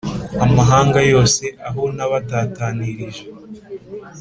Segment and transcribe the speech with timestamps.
[0.45, 3.23] amahanga yose aho nabatatanirije